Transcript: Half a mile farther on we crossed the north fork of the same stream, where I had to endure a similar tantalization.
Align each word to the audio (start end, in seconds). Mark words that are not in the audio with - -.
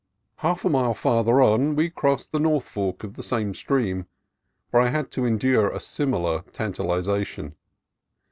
Half 0.37 0.65
a 0.65 0.69
mile 0.71 0.95
farther 0.95 1.43
on 1.43 1.75
we 1.75 1.91
crossed 1.91 2.31
the 2.31 2.39
north 2.39 2.67
fork 2.67 3.03
of 3.03 3.13
the 3.13 3.21
same 3.21 3.53
stream, 3.53 4.07
where 4.71 4.81
I 4.81 4.87
had 4.89 5.11
to 5.11 5.27
endure 5.27 5.69
a 5.69 5.79
similar 5.79 6.41
tantalization. 6.51 7.53